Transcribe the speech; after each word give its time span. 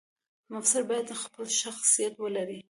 مفسر 0.53 0.81
باید 0.89 1.09
خپل 1.23 1.47
شخصیت 1.61 2.13
ولري. 2.19 2.59